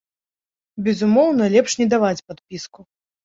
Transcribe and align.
Безумоўна, 0.87 1.43
лепш 1.55 1.71
не 1.81 1.87
даваць 1.93 2.25
падпіску. 2.31 2.81